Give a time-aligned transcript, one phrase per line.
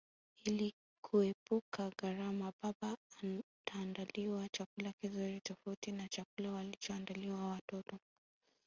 [0.45, 7.99] Ili kuepuka gharama baba ataandaliwa chakula kizuri tofauti na chakula walichoandaliwa watoto